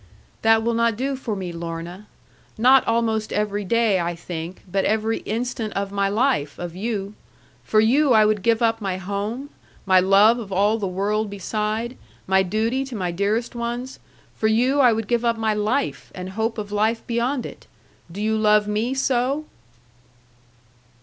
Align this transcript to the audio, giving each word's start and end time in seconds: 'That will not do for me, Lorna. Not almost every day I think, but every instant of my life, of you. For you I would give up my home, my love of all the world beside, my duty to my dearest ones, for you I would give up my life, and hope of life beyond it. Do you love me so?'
'That 0.41 0.63
will 0.63 0.73
not 0.73 0.97
do 0.97 1.15
for 1.15 1.35
me, 1.35 1.51
Lorna. 1.53 2.07
Not 2.57 2.87
almost 2.87 3.31
every 3.31 3.63
day 3.63 3.99
I 3.99 4.15
think, 4.15 4.63
but 4.67 4.83
every 4.83 5.19
instant 5.27 5.73
of 5.73 5.91
my 5.91 6.09
life, 6.09 6.57
of 6.57 6.75
you. 6.75 7.13
For 7.63 7.79
you 7.79 8.11
I 8.11 8.25
would 8.25 8.41
give 8.41 8.63
up 8.63 8.81
my 8.81 8.97
home, 8.97 9.51
my 9.85 9.99
love 9.99 10.39
of 10.39 10.51
all 10.51 10.79
the 10.79 10.87
world 10.87 11.29
beside, 11.29 11.97
my 12.25 12.41
duty 12.41 12.83
to 12.85 12.95
my 12.95 13.11
dearest 13.11 13.53
ones, 13.53 13.99
for 14.35 14.47
you 14.47 14.79
I 14.79 14.91
would 14.91 15.07
give 15.07 15.23
up 15.23 15.37
my 15.37 15.53
life, 15.53 16.11
and 16.15 16.31
hope 16.31 16.57
of 16.57 16.71
life 16.71 17.05
beyond 17.05 17.45
it. 17.45 17.67
Do 18.11 18.23
you 18.23 18.35
love 18.39 18.67
me 18.67 18.95
so?' 18.95 19.45